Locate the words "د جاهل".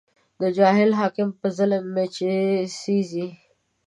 0.41-0.91